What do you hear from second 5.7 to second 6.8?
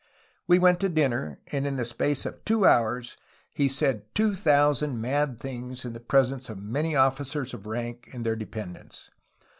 in the presence of